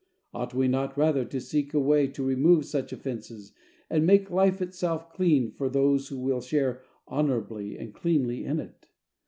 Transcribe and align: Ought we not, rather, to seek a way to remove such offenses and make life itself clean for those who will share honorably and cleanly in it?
Ought 0.33 0.55
we 0.55 0.67
not, 0.67 0.97
rather, 0.97 1.23
to 1.25 1.39
seek 1.39 1.75
a 1.75 1.79
way 1.79 2.07
to 2.07 2.23
remove 2.25 2.65
such 2.65 2.91
offenses 2.91 3.53
and 3.87 4.03
make 4.03 4.31
life 4.31 4.59
itself 4.59 5.13
clean 5.13 5.51
for 5.51 5.69
those 5.69 6.07
who 6.07 6.17
will 6.17 6.41
share 6.41 6.81
honorably 7.07 7.77
and 7.77 7.93
cleanly 7.93 8.43
in 8.43 8.59
it? 8.59 8.87